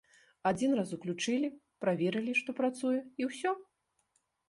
Адзін 0.51 0.71
раз 0.79 0.93
уключылі, 0.97 1.53
праверылі, 1.87 2.33
што 2.43 2.49
працуе, 2.63 2.99
і 3.25 3.33
ўсё. 3.33 3.51